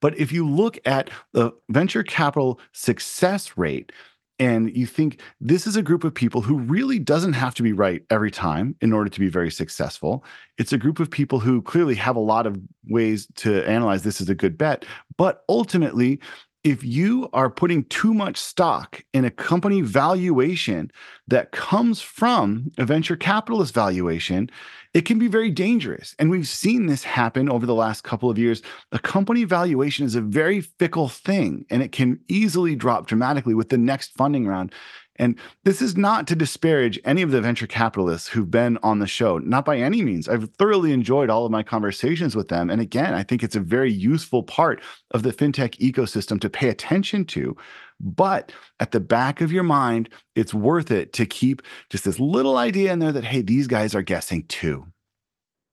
But 0.00 0.16
if 0.18 0.32
you 0.32 0.48
look 0.48 0.78
at 0.86 1.10
the 1.32 1.52
venture 1.68 2.02
capital 2.02 2.58
success 2.72 3.58
rate 3.58 3.92
and 4.38 4.74
you 4.76 4.86
think 4.86 5.20
this 5.40 5.66
is 5.66 5.76
a 5.76 5.82
group 5.82 6.04
of 6.04 6.14
people 6.14 6.40
who 6.40 6.58
really 6.58 6.98
doesn't 6.98 7.34
have 7.34 7.54
to 7.54 7.62
be 7.62 7.72
right 7.72 8.02
every 8.10 8.30
time 8.30 8.74
in 8.80 8.92
order 8.92 9.10
to 9.10 9.20
be 9.20 9.28
very 9.28 9.50
successful. 9.50 10.24
It's 10.58 10.72
a 10.72 10.78
group 10.78 11.00
of 11.00 11.10
people 11.10 11.38
who 11.38 11.62
clearly 11.62 11.94
have 11.96 12.16
a 12.16 12.20
lot 12.20 12.46
of 12.46 12.58
ways 12.88 13.28
to 13.36 13.62
analyze 13.68 14.02
this 14.02 14.20
as 14.20 14.28
a 14.28 14.34
good 14.34 14.58
bet, 14.58 14.84
but 15.16 15.44
ultimately 15.48 16.20
if 16.64 16.84
you 16.84 17.28
are 17.32 17.50
putting 17.50 17.84
too 17.84 18.14
much 18.14 18.36
stock 18.36 19.04
in 19.12 19.24
a 19.24 19.30
company 19.30 19.80
valuation 19.80 20.92
that 21.26 21.50
comes 21.50 22.00
from 22.00 22.70
a 22.78 22.84
venture 22.84 23.16
capitalist 23.16 23.74
valuation, 23.74 24.48
it 24.94 25.04
can 25.04 25.18
be 25.18 25.26
very 25.26 25.50
dangerous. 25.50 26.14
And 26.18 26.30
we've 26.30 26.46
seen 26.46 26.86
this 26.86 27.02
happen 27.02 27.48
over 27.48 27.66
the 27.66 27.74
last 27.74 28.04
couple 28.04 28.30
of 28.30 28.38
years. 28.38 28.62
A 28.92 28.98
company 28.98 29.42
valuation 29.42 30.06
is 30.06 30.14
a 30.14 30.20
very 30.20 30.60
fickle 30.60 31.08
thing, 31.08 31.64
and 31.68 31.82
it 31.82 31.90
can 31.90 32.20
easily 32.28 32.76
drop 32.76 33.06
dramatically 33.06 33.54
with 33.54 33.70
the 33.70 33.78
next 33.78 34.12
funding 34.12 34.46
round. 34.46 34.72
And 35.16 35.38
this 35.64 35.82
is 35.82 35.96
not 35.96 36.26
to 36.28 36.36
disparage 36.36 36.98
any 37.04 37.22
of 37.22 37.30
the 37.30 37.40
venture 37.40 37.66
capitalists 37.66 38.28
who've 38.28 38.50
been 38.50 38.78
on 38.82 38.98
the 38.98 39.06
show, 39.06 39.38
not 39.38 39.64
by 39.64 39.76
any 39.76 40.02
means. 40.02 40.28
I've 40.28 40.50
thoroughly 40.54 40.92
enjoyed 40.92 41.28
all 41.28 41.44
of 41.44 41.52
my 41.52 41.62
conversations 41.62 42.34
with 42.34 42.48
them. 42.48 42.70
And 42.70 42.80
again, 42.80 43.12
I 43.12 43.22
think 43.22 43.42
it's 43.42 43.56
a 43.56 43.60
very 43.60 43.92
useful 43.92 44.42
part 44.42 44.80
of 45.10 45.22
the 45.22 45.32
fintech 45.32 45.76
ecosystem 45.78 46.40
to 46.40 46.50
pay 46.50 46.70
attention 46.70 47.26
to. 47.26 47.56
But 48.00 48.52
at 48.80 48.90
the 48.90 49.00
back 49.00 49.40
of 49.40 49.52
your 49.52 49.62
mind, 49.62 50.08
it's 50.34 50.54
worth 50.54 50.90
it 50.90 51.12
to 51.14 51.26
keep 51.26 51.62
just 51.90 52.04
this 52.04 52.18
little 52.18 52.56
idea 52.56 52.92
in 52.92 52.98
there 52.98 53.12
that, 53.12 53.24
hey, 53.24 53.42
these 53.42 53.66
guys 53.66 53.94
are 53.94 54.02
guessing 54.02 54.44
too. 54.46 54.86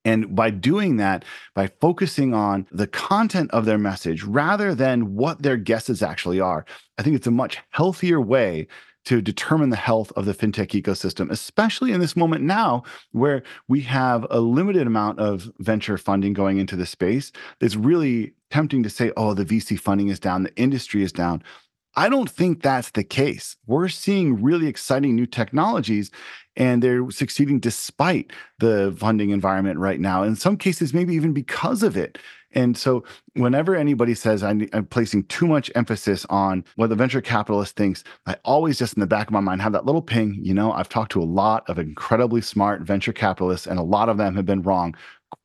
And 0.06 0.36
by 0.36 0.50
doing 0.50 0.98
that, 0.98 1.26
by 1.56 1.68
focusing 1.68 2.34
on 2.34 2.68
the 2.72 2.88
content 2.88 3.52
of 3.52 3.66
their 3.66 3.78
message 3.78 4.24
rather 4.24 4.74
than 4.74 5.16
what 5.16 5.42
their 5.42 5.58
guesses 5.58 6.02
actually 6.02 6.40
are, 6.40 6.66
I 6.98 7.04
think 7.04 7.16
it's 7.16 7.28
a 7.28 7.32
much 7.32 7.58
healthier 7.72 8.22
way 8.22 8.68
to 9.10 9.24
determine 9.24 9.72
the 9.72 9.76
health 9.76 10.12
of 10.16 10.26
the 10.26 10.36
fintech 10.36 10.80
ecosystem, 10.80 11.32
especially 11.32 11.94
in 11.94 12.00
this 12.00 12.16
moment 12.16 12.44
now 12.44 12.84
where 13.12 13.42
we 13.68 13.82
have 13.82 14.24
a 14.30 14.40
limited 14.40 14.86
amount 14.86 15.18
of 15.18 15.50
venture 15.58 15.98
funding 15.98 16.32
going 16.32 16.60
into 16.60 16.76
the 16.76 16.86
space. 16.86 17.32
It's 17.60 17.76
really 17.76 18.34
tempting 18.52 18.84
to 18.84 18.90
say, 18.92 19.12
oh, 19.18 19.34
the 19.34 19.46
VC 19.46 19.80
funding 19.80 20.10
is 20.10 20.20
down, 20.20 20.44
the 20.44 20.56
industry 20.58 21.02
is 21.02 21.12
down. 21.12 21.42
I 21.96 22.08
don't 22.08 22.30
think 22.30 22.62
that's 22.62 22.92
the 22.92 23.04
case. 23.04 23.58
We're 23.66 23.90
seeing 23.90 24.44
really 24.44 24.68
exciting 24.68 25.16
new 25.16 25.26
technologies 25.26 26.12
and 26.56 26.84
they're 26.84 27.10
succeeding 27.10 27.60
despite 27.60 28.32
the 28.60 28.96
funding 28.96 29.32
environment 29.32 29.80
right 29.80 30.00
now. 30.00 30.22
In 30.22 30.36
some 30.36 30.56
cases, 30.56 30.94
maybe 30.94 31.16
even 31.16 31.34
because 31.34 31.82
of 31.82 31.98
it. 31.98 32.20
And 32.52 32.76
so, 32.76 33.04
whenever 33.34 33.76
anybody 33.76 34.16
says 34.16 34.44
I'm, 34.44 34.68
I'm, 34.74 34.86
placing 34.86 35.26
too 35.26 35.46
much 35.46 35.72
emphasis 35.76 36.26
on 36.30 36.66
what 36.76 36.90
the 36.90 36.96
venture 36.96 37.22
capitalist 37.22 37.76
thinks, 37.76 38.04
I 38.26 38.38
always 38.44 38.80
just 38.80 38.96
in 38.96 39.02
the 39.02 39.08
back 39.08 39.28
of 39.28 39.34
my 39.34 39.40
mind 39.40 39.62
have 39.62 39.74
that 39.74 39.86
little 39.86 40.02
ping. 40.02 40.40
You 40.42 40.56
know, 40.56 40.72
I've 40.72 40.90
talked 40.90 41.12
to 41.12 41.22
a 41.22 41.24
lot 41.24 41.70
of 41.70 41.78
incredibly 41.78 42.42
smart 42.42 42.82
venture 42.82 43.14
capitalists, 43.14 43.68
and 43.68 43.78
a 43.78 43.84
lot 43.84 44.10
of 44.10 44.18
them 44.18 44.36
have 44.36 44.46
been 44.46 44.64
wrong 44.64 44.96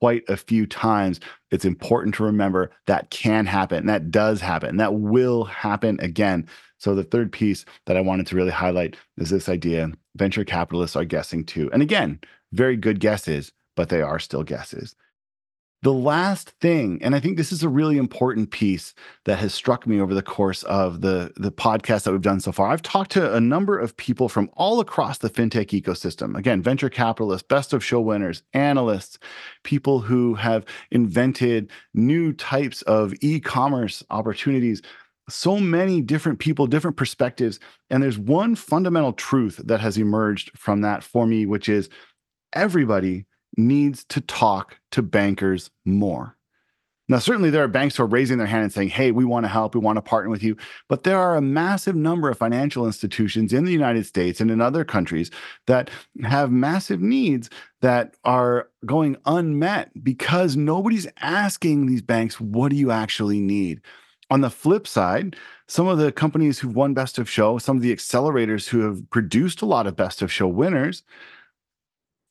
quite 0.01 0.23
a 0.29 0.37
few 0.37 0.67
times. 0.67 1.21
It's 1.51 1.67
important 1.67 2.15
to 2.17 2.25
remember 2.25 2.71
that 2.87 3.11
can 3.11 3.45
happen, 3.45 3.87
that 3.87 4.11
does 4.11 4.41
happen, 4.41 4.79
that 4.79 4.95
will 4.95 5.45
happen 5.45 6.01
again. 6.01 6.49
So, 6.79 6.95
the 6.95 7.05
third 7.05 7.33
piece 7.33 7.67
that 7.87 7.99
I 7.99 8.01
wanted 8.01 8.27
to 8.29 8.37
really 8.37 8.51
highlight 8.51 8.97
is 9.19 9.29
this 9.29 9.49
idea 9.49 9.91
venture 10.17 10.45
capitalists 10.45 10.97
are 10.97 11.05
guessing 11.05 11.45
too. 11.45 11.71
And 11.73 11.83
again, 11.83 12.21
very 12.53 12.77
good 12.77 13.01
guesses, 13.01 13.53
but 13.77 13.91
they 13.91 14.01
are 14.01 14.19
still 14.19 14.43
guesses. 14.43 14.95
The 15.85 15.93
last 15.93 16.49
thing, 16.63 16.99
and 17.03 17.15
I 17.15 17.21
think 17.21 17.37
this 17.37 17.53
is 17.53 17.63
a 17.63 17.69
really 17.69 17.99
important 17.99 18.51
piece 18.51 18.95
that 19.27 19.39
has 19.41 19.53
struck 19.53 19.87
me 19.87 20.01
over 20.01 20.15
the 20.15 20.23
course 20.23 20.63
of 20.63 21.03
the, 21.03 21.31
the 21.37 21.53
podcast 21.53 22.05
that 22.05 22.13
we've 22.13 22.23
done 22.23 22.41
so 22.41 22.53
far. 22.53 22.69
I've 22.69 22.81
talked 22.81 23.11
to 23.11 23.35
a 23.35 23.39
number 23.39 23.79
of 23.79 23.95
people 23.99 24.31
from 24.31 24.49
all 24.55 24.81
across 24.81 25.19
the 25.19 25.29
fintech 25.29 25.79
ecosystem. 25.79 26.39
Again, 26.39 26.63
venture 26.63 26.89
capitalists, 26.89 27.47
best 27.47 27.75
of 27.75 27.85
show 27.85 28.01
winners, 28.01 28.43
analysts, 28.55 29.19
people 29.63 30.01
who 30.01 30.33
have 30.33 30.65
invented 30.91 31.71
new 31.93 32.33
types 32.33 32.81
of 32.83 33.13
e 33.21 33.39
commerce 33.39 34.03
opportunities. 34.09 34.81
So 35.29 35.61
many 35.61 36.01
different 36.01 36.39
people, 36.39 36.67
different 36.67 36.97
perspectives. 36.97 37.61
And 37.91 38.03
there's 38.03 38.19
one 38.19 38.55
fundamental 38.55 39.13
truth 39.13 39.61
that 39.63 39.81
has 39.81 39.99
emerged 39.99 40.51
from 40.57 40.81
that 40.81 41.03
for 41.03 41.27
me, 41.27 41.45
which 41.45 41.69
is 41.69 41.91
everybody 42.55 43.27
needs 43.57 44.05
to 44.07 44.21
talk 44.21 44.79
to 44.93 45.03
bankers 45.03 45.71
more. 45.85 46.37
Now, 47.07 47.19
certainly 47.19 47.51
there 47.51 47.63
are 47.63 47.69
banks 47.69 47.97
who 47.97 48.03
are 48.03 48.07
raising 48.07 48.39
their 48.39 48.47
hand 48.47 48.63
and 48.63 48.73
saying, 48.73 48.89
hey, 48.89 49.11
we 49.11 49.27
want 49.27 49.45
to 49.45 49.49
help, 49.49 49.75
we 49.75 49.81
want 49.81 49.99
to 49.99 50.03
partner 50.03 50.31
with 50.31 50.43
you. 50.43 50.57
But 50.89 51.03
there 51.03 51.19
are 51.19 51.37
a 51.37 51.43
massive 51.43 51.95
number 51.95 52.31
of 52.31 52.39
financial 52.39 52.87
institutions 52.87 53.53
in 53.53 53.67
the 53.67 53.73
United 53.73 54.07
States 54.07 54.41
and 54.41 54.51
in 54.51 54.63
other 54.63 54.85
countries 54.85 55.31
that 55.67 55.91
have 56.23 56.51
massive 56.51 57.03
needs 57.03 57.51
that 57.83 58.17
are 58.25 58.71
going 58.87 59.19
unmet 59.27 59.91
because 60.03 60.57
nobody's 60.57 61.07
asking 61.21 61.87
these 61.87 62.01
banks, 62.01 62.41
what 62.41 62.71
do 62.71 62.77
you 62.77 62.91
actually 62.91 63.41
need? 63.41 63.83
On 64.31 64.41
the 64.41 64.49
flip 64.49 64.87
side, 64.87 65.37
some 65.67 65.87
of 65.87 65.99
the 65.99 66.11
companies 66.11 66.59
who've 66.59 66.75
won 66.75 66.95
Best 66.95 67.19
of 67.19 67.29
Show, 67.29 67.59
some 67.59 67.77
of 67.77 67.83
the 67.83 67.95
accelerators 67.95 68.69
who 68.69 68.81
have 68.81 69.11
produced 69.11 69.61
a 69.61 69.67
lot 69.67 69.87
of 69.87 69.95
Best 69.95 70.23
of 70.23 70.33
Show 70.33 70.49
winners, 70.49 71.03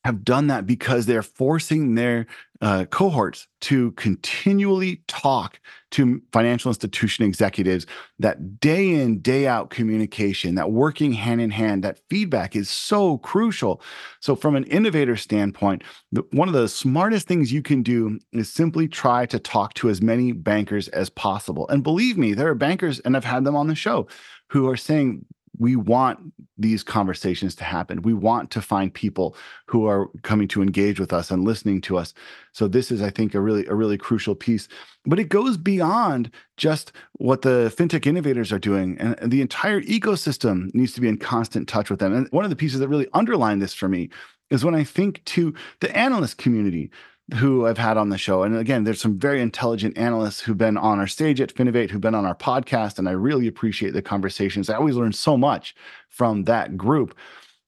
have 0.03 0.25
done 0.25 0.47
that 0.47 0.65
because 0.65 1.05
they're 1.05 1.23
forcing 1.23 1.95
their 1.95 2.27
uh, 2.61 2.85
cohorts 2.85 3.47
to 3.61 3.91
continually 3.91 5.01
talk 5.07 5.59
to 5.91 6.21
financial 6.31 6.69
institution 6.69 7.25
executives 7.25 7.85
that 8.19 8.59
day 8.59 8.89
in 8.89 9.19
day 9.19 9.47
out 9.47 9.69
communication 9.69 10.55
that 10.55 10.71
working 10.71 11.11
hand 11.13 11.41
in 11.41 11.51
hand 11.51 11.83
that 11.83 11.99
feedback 12.09 12.55
is 12.55 12.69
so 12.69 13.17
crucial. 13.19 13.81
So 14.19 14.35
from 14.35 14.55
an 14.55 14.63
innovator 14.65 15.15
standpoint 15.15 15.83
the, 16.11 16.23
one 16.31 16.47
of 16.47 16.53
the 16.53 16.69
smartest 16.69 17.27
things 17.27 17.51
you 17.51 17.61
can 17.61 17.83
do 17.83 18.19
is 18.31 18.51
simply 18.51 18.87
try 18.87 19.25
to 19.25 19.39
talk 19.39 19.73
to 19.75 19.89
as 19.89 20.01
many 20.01 20.31
bankers 20.31 20.87
as 20.89 21.09
possible. 21.09 21.67
And 21.69 21.83
believe 21.83 22.17
me 22.17 22.33
there 22.33 22.49
are 22.49 22.55
bankers 22.55 22.99
and 23.01 23.15
i've 23.15 23.25
had 23.25 23.43
them 23.43 23.55
on 23.55 23.67
the 23.67 23.75
show 23.75 24.07
who 24.49 24.69
are 24.69 24.77
saying 24.77 25.25
we 25.57 25.75
want 25.75 26.19
these 26.57 26.83
conversations 26.83 27.55
to 27.55 27.63
happen. 27.63 28.01
We 28.01 28.13
want 28.13 28.51
to 28.51 28.61
find 28.61 28.93
people 28.93 29.35
who 29.67 29.87
are 29.87 30.09
coming 30.23 30.47
to 30.49 30.61
engage 30.61 30.99
with 30.99 31.13
us 31.13 31.31
and 31.31 31.43
listening 31.43 31.81
to 31.81 31.97
us. 31.97 32.13
So 32.51 32.67
this 32.67 32.91
is, 32.91 33.01
I 33.01 33.09
think, 33.09 33.33
a 33.33 33.41
really 33.41 33.65
a 33.67 33.75
really 33.75 33.97
crucial 33.97 34.35
piece. 34.35 34.67
But 35.05 35.19
it 35.19 35.29
goes 35.29 35.57
beyond 35.57 36.31
just 36.57 36.91
what 37.13 37.41
the 37.41 37.73
fintech 37.75 38.05
innovators 38.05 38.51
are 38.51 38.59
doing, 38.59 38.97
and 38.99 39.31
the 39.31 39.41
entire 39.41 39.81
ecosystem 39.81 40.73
needs 40.73 40.93
to 40.93 41.01
be 41.01 41.09
in 41.09 41.17
constant 41.17 41.67
touch 41.67 41.89
with 41.89 41.99
them. 41.99 42.13
And 42.13 42.27
one 42.31 42.43
of 42.43 42.49
the 42.49 42.55
pieces 42.55 42.79
that 42.79 42.87
really 42.87 43.07
underline 43.13 43.59
this 43.59 43.73
for 43.73 43.89
me 43.89 44.09
is 44.49 44.63
when 44.63 44.75
I 44.75 44.83
think 44.83 45.23
to 45.25 45.53
the 45.79 45.95
analyst 45.97 46.37
community 46.37 46.91
who 47.35 47.65
I've 47.65 47.77
had 47.77 47.97
on 47.97 48.09
the 48.09 48.17
show. 48.17 48.43
And 48.43 48.57
again, 48.57 48.83
there's 48.83 49.01
some 49.01 49.17
very 49.17 49.41
intelligent 49.41 49.97
analysts 49.97 50.41
who've 50.41 50.57
been 50.57 50.77
on 50.77 50.99
our 50.99 51.07
stage 51.07 51.39
at 51.39 51.53
Finovate, 51.53 51.89
who've 51.89 52.01
been 52.01 52.15
on 52.15 52.25
our 52.25 52.35
podcast, 52.35 52.99
and 52.99 53.07
I 53.07 53.13
really 53.13 53.47
appreciate 53.47 53.93
the 53.93 54.01
conversations. 54.01 54.69
I 54.69 54.75
always 54.75 54.95
learn 54.95 55.13
so 55.13 55.37
much 55.37 55.73
from 56.09 56.43
that 56.43 56.75
group. 56.75 57.15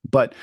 But 0.10 0.34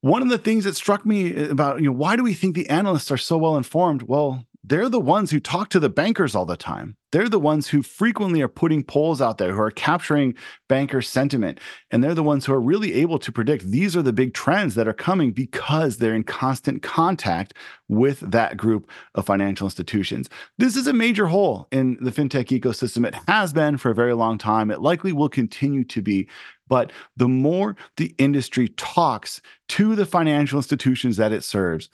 one 0.00 0.22
of 0.22 0.28
the 0.28 0.38
things 0.38 0.64
that 0.64 0.76
struck 0.76 1.06
me 1.06 1.34
about, 1.48 1.80
you 1.80 1.86
know, 1.86 1.92
why 1.92 2.14
do 2.14 2.22
we 2.22 2.34
think 2.34 2.54
the 2.54 2.68
analysts 2.68 3.10
are 3.10 3.16
so 3.16 3.38
well 3.38 3.56
informed? 3.56 4.02
Well, 4.02 4.44
they're 4.68 4.90
the 4.90 5.00
ones 5.00 5.30
who 5.30 5.40
talk 5.40 5.70
to 5.70 5.80
the 5.80 5.88
bankers 5.88 6.34
all 6.34 6.44
the 6.44 6.56
time. 6.56 6.96
They're 7.10 7.30
the 7.30 7.40
ones 7.40 7.68
who 7.68 7.82
frequently 7.82 8.42
are 8.42 8.48
putting 8.48 8.84
polls 8.84 9.22
out 9.22 9.38
there, 9.38 9.54
who 9.54 9.62
are 9.62 9.70
capturing 9.70 10.34
banker 10.68 11.00
sentiment. 11.00 11.58
And 11.90 12.04
they're 12.04 12.14
the 12.14 12.22
ones 12.22 12.44
who 12.44 12.52
are 12.52 12.60
really 12.60 12.92
able 12.94 13.18
to 13.20 13.32
predict 13.32 13.70
these 13.70 13.96
are 13.96 14.02
the 14.02 14.12
big 14.12 14.34
trends 14.34 14.74
that 14.74 14.86
are 14.86 14.92
coming 14.92 15.32
because 15.32 15.96
they're 15.96 16.14
in 16.14 16.24
constant 16.24 16.82
contact 16.82 17.54
with 17.88 18.20
that 18.20 18.58
group 18.58 18.90
of 19.14 19.24
financial 19.24 19.66
institutions. 19.66 20.28
This 20.58 20.76
is 20.76 20.86
a 20.86 20.92
major 20.92 21.26
hole 21.28 21.66
in 21.72 21.96
the 22.02 22.12
fintech 22.12 22.48
ecosystem. 22.48 23.06
It 23.06 23.16
has 23.26 23.54
been 23.54 23.78
for 23.78 23.90
a 23.90 23.94
very 23.94 24.14
long 24.14 24.36
time. 24.36 24.70
It 24.70 24.82
likely 24.82 25.12
will 25.12 25.30
continue 25.30 25.84
to 25.84 26.02
be. 26.02 26.28
But 26.68 26.92
the 27.16 27.28
more 27.28 27.74
the 27.96 28.14
industry 28.18 28.68
talks 28.68 29.40
to 29.68 29.96
the 29.96 30.04
financial 30.04 30.58
institutions 30.58 31.16
that 31.16 31.32
it 31.32 31.42
serves, 31.42 31.88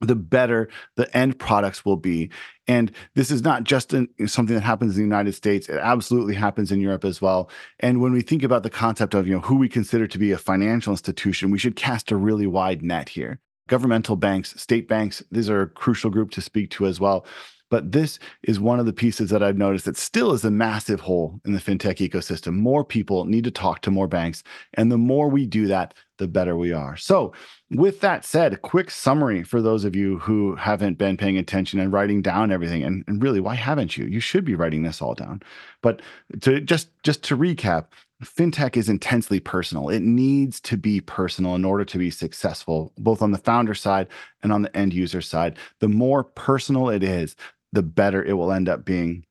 the 0.00 0.14
better 0.14 0.68
the 0.96 1.14
end 1.16 1.38
products 1.38 1.84
will 1.84 1.96
be. 1.96 2.30
And 2.66 2.92
this 3.14 3.30
is 3.30 3.42
not 3.42 3.64
just 3.64 3.90
something 4.26 4.54
that 4.54 4.62
happens 4.62 4.96
in 4.96 5.02
the 5.02 5.06
United 5.06 5.34
States. 5.34 5.68
It 5.68 5.78
absolutely 5.78 6.34
happens 6.34 6.72
in 6.72 6.80
Europe 6.80 7.04
as 7.04 7.20
well. 7.20 7.50
And 7.80 8.00
when 8.00 8.12
we 8.12 8.22
think 8.22 8.42
about 8.42 8.62
the 8.62 8.70
concept 8.70 9.14
of 9.14 9.26
you 9.26 9.34
know 9.34 9.40
who 9.40 9.56
we 9.56 9.68
consider 9.68 10.06
to 10.06 10.18
be 10.18 10.32
a 10.32 10.38
financial 10.38 10.92
institution, 10.92 11.50
we 11.50 11.58
should 11.58 11.76
cast 11.76 12.10
a 12.10 12.16
really 12.16 12.46
wide 12.46 12.82
net 12.82 13.10
here. 13.10 13.40
Governmental 13.68 14.16
banks, 14.16 14.60
state 14.60 14.88
banks, 14.88 15.22
these 15.30 15.50
are 15.50 15.62
a 15.62 15.68
crucial 15.68 16.10
group 16.10 16.30
to 16.32 16.40
speak 16.40 16.70
to 16.70 16.86
as 16.86 16.98
well. 16.98 17.26
But 17.70 17.92
this 17.92 18.18
is 18.42 18.60
one 18.60 18.78
of 18.80 18.86
the 18.86 18.92
pieces 18.92 19.30
that 19.30 19.42
I've 19.42 19.56
noticed 19.56 19.86
that 19.86 19.96
still 19.96 20.32
is 20.32 20.44
a 20.44 20.50
massive 20.50 21.00
hole 21.00 21.40
in 21.44 21.52
the 21.52 21.60
fintech 21.60 22.06
ecosystem. 22.06 22.54
More 22.54 22.84
people 22.84 23.24
need 23.24 23.44
to 23.44 23.50
talk 23.50 23.80
to 23.82 23.90
more 23.90 24.08
banks. 24.08 24.42
And 24.74 24.92
the 24.92 24.98
more 24.98 25.28
we 25.28 25.46
do 25.46 25.66
that, 25.68 25.94
the 26.18 26.28
better 26.28 26.56
we 26.56 26.72
are. 26.72 26.96
So, 26.96 27.32
with 27.70 28.00
that 28.00 28.24
said, 28.24 28.52
a 28.52 28.58
quick 28.58 28.90
summary 28.90 29.42
for 29.42 29.62
those 29.62 29.84
of 29.84 29.96
you 29.96 30.18
who 30.18 30.54
haven't 30.56 30.98
been 30.98 31.16
paying 31.16 31.38
attention 31.38 31.80
and 31.80 31.92
writing 31.92 32.20
down 32.20 32.52
everything. 32.52 32.82
And, 32.82 33.04
and 33.06 33.22
really, 33.22 33.40
why 33.40 33.54
haven't 33.54 33.96
you? 33.96 34.04
You 34.04 34.20
should 34.20 34.44
be 34.44 34.54
writing 34.54 34.82
this 34.82 35.00
all 35.00 35.14
down. 35.14 35.42
But 35.80 36.02
to 36.42 36.60
just 36.60 36.90
just 37.02 37.22
to 37.24 37.36
recap, 37.36 37.86
fintech 38.24 38.76
is 38.76 38.88
intensely 38.88 39.40
personal. 39.40 39.88
It 39.88 40.02
needs 40.02 40.60
to 40.62 40.76
be 40.76 41.00
personal 41.00 41.54
in 41.54 41.64
order 41.64 41.84
to 41.84 41.98
be 41.98 42.10
successful, 42.10 42.92
both 42.98 43.22
on 43.22 43.32
the 43.32 43.38
founder 43.38 43.74
side 43.74 44.08
and 44.42 44.52
on 44.52 44.62
the 44.62 44.76
end 44.76 44.92
user 44.92 45.22
side. 45.22 45.56
The 45.78 45.88
more 45.88 46.24
personal 46.24 46.90
it 46.90 47.02
is, 47.02 47.34
the 47.72 47.82
better 47.82 48.22
it 48.22 48.34
will 48.34 48.52
end 48.52 48.68
up 48.68 48.84
being. 48.84 49.24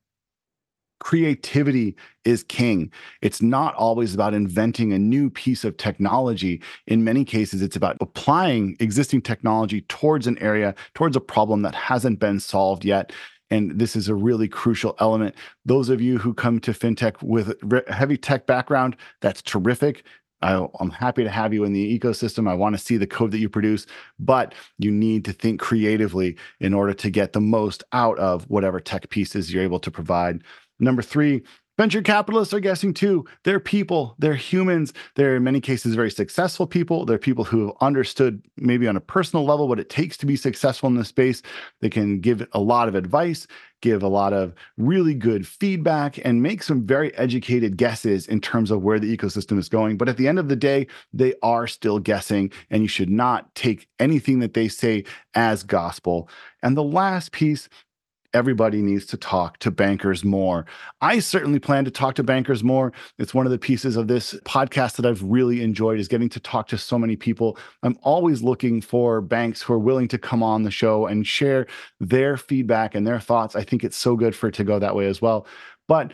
Creativity 0.98 1.96
is 2.26 2.42
king. 2.42 2.92
It's 3.22 3.40
not 3.40 3.74
always 3.74 4.14
about 4.14 4.34
inventing 4.34 4.92
a 4.92 4.98
new 4.98 5.30
piece 5.30 5.64
of 5.64 5.78
technology. 5.78 6.60
In 6.86 7.04
many 7.04 7.24
cases, 7.24 7.62
it's 7.62 7.76
about 7.76 7.96
applying 8.02 8.76
existing 8.80 9.22
technology 9.22 9.80
towards 9.82 10.26
an 10.26 10.36
area, 10.38 10.74
towards 10.94 11.16
a 11.16 11.20
problem 11.20 11.62
that 11.62 11.74
hasn't 11.74 12.18
been 12.18 12.38
solved 12.38 12.84
yet. 12.84 13.12
And 13.50 13.78
this 13.78 13.96
is 13.96 14.08
a 14.08 14.14
really 14.14 14.46
crucial 14.46 14.94
element. 15.00 15.34
Those 15.64 15.88
of 15.88 16.00
you 16.00 16.18
who 16.18 16.34
come 16.34 16.60
to 16.60 16.72
fintech 16.72 17.22
with 17.22 17.54
a 17.72 17.92
heavy 17.92 18.16
tech 18.16 18.46
background, 18.46 18.94
that's 19.22 19.42
terrific. 19.42 20.04
I, 20.42 20.66
am 20.80 20.90
happy 20.90 21.22
to 21.22 21.30
have 21.30 21.52
you 21.52 21.64
in 21.64 21.72
the 21.72 21.98
ecosystem. 21.98 22.48
I 22.48 22.54
want 22.54 22.74
to 22.76 22.82
see 22.82 22.96
the 22.96 23.06
code 23.06 23.30
that 23.32 23.38
you 23.38 23.48
produce, 23.48 23.86
but 24.18 24.54
you 24.78 24.90
need 24.90 25.24
to 25.26 25.32
think 25.32 25.60
creatively 25.60 26.36
in 26.60 26.74
order 26.74 26.94
to 26.94 27.10
get 27.10 27.32
the 27.32 27.40
most 27.40 27.84
out 27.92 28.18
of 28.18 28.44
whatever 28.48 28.80
tech 28.80 29.10
pieces 29.10 29.52
you're 29.52 29.62
able 29.62 29.80
to 29.80 29.90
provide. 29.90 30.42
Number 30.78 31.02
three, 31.02 31.42
Venture 31.80 32.02
capitalists 32.02 32.52
are 32.52 32.60
guessing 32.60 32.92
too. 32.92 33.24
They're 33.42 33.58
people, 33.58 34.14
they're 34.18 34.34
humans. 34.34 34.92
They're 35.14 35.36
in 35.36 35.44
many 35.44 35.62
cases 35.62 35.94
very 35.94 36.10
successful 36.10 36.66
people. 36.66 37.06
They're 37.06 37.16
people 37.16 37.42
who 37.42 37.68
have 37.68 37.76
understood, 37.80 38.42
maybe 38.58 38.86
on 38.86 38.98
a 38.98 39.00
personal 39.00 39.46
level, 39.46 39.66
what 39.66 39.80
it 39.80 39.88
takes 39.88 40.18
to 40.18 40.26
be 40.26 40.36
successful 40.36 40.90
in 40.90 40.96
this 40.96 41.08
space. 41.08 41.40
They 41.80 41.88
can 41.88 42.20
give 42.20 42.46
a 42.52 42.60
lot 42.60 42.88
of 42.88 42.96
advice, 42.96 43.46
give 43.80 44.02
a 44.02 44.08
lot 44.08 44.34
of 44.34 44.52
really 44.76 45.14
good 45.14 45.48
feedback, 45.48 46.22
and 46.22 46.42
make 46.42 46.62
some 46.62 46.84
very 46.84 47.16
educated 47.16 47.78
guesses 47.78 48.26
in 48.26 48.42
terms 48.42 48.70
of 48.70 48.82
where 48.82 48.98
the 48.98 49.16
ecosystem 49.16 49.58
is 49.58 49.70
going. 49.70 49.96
But 49.96 50.10
at 50.10 50.18
the 50.18 50.28
end 50.28 50.38
of 50.38 50.48
the 50.48 50.56
day, 50.56 50.86
they 51.14 51.32
are 51.42 51.66
still 51.66 51.98
guessing, 51.98 52.52
and 52.68 52.82
you 52.82 52.88
should 52.88 53.08
not 53.08 53.54
take 53.54 53.88
anything 53.98 54.40
that 54.40 54.52
they 54.52 54.68
say 54.68 55.04
as 55.32 55.62
gospel. 55.62 56.28
And 56.62 56.76
the 56.76 56.84
last 56.84 57.32
piece 57.32 57.70
everybody 58.32 58.82
needs 58.82 59.06
to 59.06 59.16
talk 59.16 59.58
to 59.58 59.70
bankers 59.70 60.24
more. 60.24 60.66
I 61.00 61.18
certainly 61.18 61.58
plan 61.58 61.84
to 61.84 61.90
talk 61.90 62.14
to 62.16 62.22
bankers 62.22 62.62
more. 62.62 62.92
It's 63.18 63.34
one 63.34 63.46
of 63.46 63.52
the 63.52 63.58
pieces 63.58 63.96
of 63.96 64.08
this 64.08 64.34
podcast 64.44 64.96
that 64.96 65.06
I've 65.06 65.22
really 65.22 65.62
enjoyed 65.62 65.98
is 65.98 66.08
getting 66.08 66.28
to 66.30 66.40
talk 66.40 66.68
to 66.68 66.78
so 66.78 66.98
many 66.98 67.16
people. 67.16 67.58
I'm 67.82 67.98
always 68.02 68.42
looking 68.42 68.80
for 68.80 69.20
banks 69.20 69.62
who 69.62 69.72
are 69.72 69.78
willing 69.78 70.08
to 70.08 70.18
come 70.18 70.42
on 70.42 70.62
the 70.62 70.70
show 70.70 71.06
and 71.06 71.26
share 71.26 71.66
their 71.98 72.36
feedback 72.36 72.94
and 72.94 73.06
their 73.06 73.20
thoughts. 73.20 73.56
I 73.56 73.64
think 73.64 73.84
it's 73.84 73.96
so 73.96 74.16
good 74.16 74.34
for 74.34 74.48
it 74.48 74.54
to 74.54 74.64
go 74.64 74.78
that 74.78 74.94
way 74.94 75.06
as 75.06 75.20
well. 75.20 75.46
But 75.88 76.12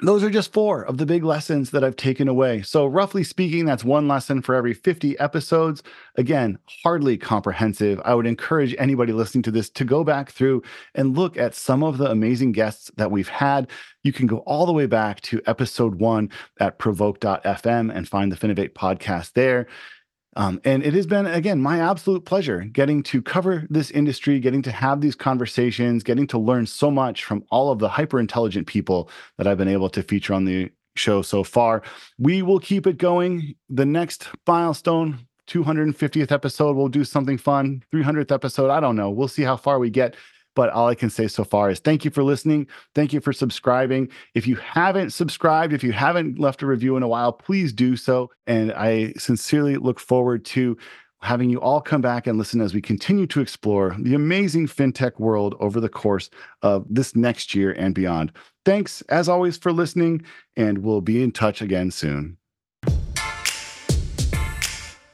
those 0.00 0.24
are 0.24 0.30
just 0.30 0.52
four 0.52 0.82
of 0.82 0.98
the 0.98 1.06
big 1.06 1.22
lessons 1.22 1.70
that 1.70 1.84
I've 1.84 1.94
taken 1.94 2.26
away. 2.26 2.62
So, 2.62 2.84
roughly 2.84 3.22
speaking, 3.22 3.64
that's 3.64 3.84
one 3.84 4.08
lesson 4.08 4.42
for 4.42 4.56
every 4.56 4.74
50 4.74 5.16
episodes. 5.20 5.84
Again, 6.16 6.58
hardly 6.82 7.16
comprehensive. 7.16 8.00
I 8.04 8.14
would 8.14 8.26
encourage 8.26 8.74
anybody 8.76 9.12
listening 9.12 9.42
to 9.44 9.52
this 9.52 9.70
to 9.70 9.84
go 9.84 10.02
back 10.02 10.32
through 10.32 10.62
and 10.96 11.16
look 11.16 11.36
at 11.36 11.54
some 11.54 11.84
of 11.84 11.98
the 11.98 12.10
amazing 12.10 12.52
guests 12.52 12.90
that 12.96 13.12
we've 13.12 13.28
had. 13.28 13.68
You 14.02 14.12
can 14.12 14.26
go 14.26 14.38
all 14.38 14.66
the 14.66 14.72
way 14.72 14.86
back 14.86 15.20
to 15.22 15.40
episode 15.46 15.94
one 15.94 16.30
at 16.58 16.78
provoke.fm 16.78 17.94
and 17.94 18.08
find 18.08 18.32
the 18.32 18.36
Finovate 18.36 18.72
podcast 18.72 19.34
there. 19.34 19.68
Um, 20.36 20.60
and 20.64 20.82
it 20.82 20.94
has 20.94 21.06
been, 21.06 21.26
again, 21.26 21.60
my 21.60 21.80
absolute 21.80 22.24
pleasure 22.24 22.60
getting 22.64 23.02
to 23.04 23.22
cover 23.22 23.66
this 23.70 23.90
industry, 23.90 24.40
getting 24.40 24.62
to 24.62 24.72
have 24.72 25.00
these 25.00 25.14
conversations, 25.14 26.02
getting 26.02 26.26
to 26.28 26.38
learn 26.38 26.66
so 26.66 26.90
much 26.90 27.24
from 27.24 27.44
all 27.50 27.70
of 27.70 27.78
the 27.78 27.88
hyper 27.88 28.18
intelligent 28.18 28.66
people 28.66 29.08
that 29.38 29.46
I've 29.46 29.58
been 29.58 29.68
able 29.68 29.88
to 29.90 30.02
feature 30.02 30.34
on 30.34 30.44
the 30.44 30.70
show 30.96 31.22
so 31.22 31.44
far. 31.44 31.82
We 32.18 32.42
will 32.42 32.60
keep 32.60 32.86
it 32.86 32.98
going. 32.98 33.54
The 33.68 33.86
next 33.86 34.28
milestone, 34.46 35.26
250th 35.48 36.32
episode, 36.32 36.76
we'll 36.76 36.88
do 36.88 37.04
something 37.04 37.38
fun. 37.38 37.82
300th 37.92 38.32
episode, 38.32 38.70
I 38.70 38.80
don't 38.80 38.96
know. 38.96 39.10
We'll 39.10 39.28
see 39.28 39.42
how 39.42 39.56
far 39.56 39.78
we 39.78 39.90
get. 39.90 40.16
But 40.54 40.70
all 40.70 40.88
I 40.88 40.94
can 40.94 41.10
say 41.10 41.28
so 41.28 41.44
far 41.44 41.70
is 41.70 41.80
thank 41.80 42.04
you 42.04 42.10
for 42.10 42.22
listening. 42.22 42.66
Thank 42.94 43.12
you 43.12 43.20
for 43.20 43.32
subscribing. 43.32 44.08
If 44.34 44.46
you 44.46 44.56
haven't 44.56 45.10
subscribed, 45.10 45.72
if 45.72 45.82
you 45.82 45.92
haven't 45.92 46.38
left 46.38 46.62
a 46.62 46.66
review 46.66 46.96
in 46.96 47.02
a 47.02 47.08
while, 47.08 47.32
please 47.32 47.72
do 47.72 47.96
so. 47.96 48.30
And 48.46 48.72
I 48.72 49.12
sincerely 49.18 49.76
look 49.76 49.98
forward 49.98 50.44
to 50.46 50.76
having 51.24 51.48
you 51.48 51.58
all 51.60 51.80
come 51.80 52.02
back 52.02 52.26
and 52.26 52.36
listen 52.36 52.60
as 52.60 52.74
we 52.74 52.82
continue 52.82 53.26
to 53.26 53.40
explore 53.40 53.96
the 53.98 54.14
amazing 54.14 54.66
fintech 54.66 55.18
world 55.18 55.54
over 55.58 55.80
the 55.80 55.88
course 55.88 56.28
of 56.60 56.84
this 56.88 57.16
next 57.16 57.54
year 57.54 57.72
and 57.72 57.94
beyond. 57.94 58.30
Thanks, 58.66 59.00
as 59.08 59.28
always, 59.28 59.56
for 59.56 59.72
listening, 59.72 60.22
and 60.56 60.78
we'll 60.78 61.00
be 61.00 61.22
in 61.22 61.32
touch 61.32 61.62
again 61.62 61.90
soon. 61.90 62.36